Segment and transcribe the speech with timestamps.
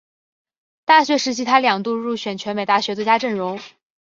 [0.83, 3.59] 大学时期他两度入选全美大学最佳阵容。